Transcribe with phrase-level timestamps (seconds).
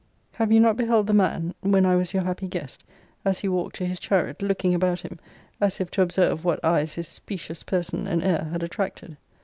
[0.31, 2.83] Have you not beheld the man, when I was your happy guest,
[3.23, 5.19] as he walked to his chariot, looking about him,
[5.61, 9.17] as if to observe what eyes his specious person and air had attracted?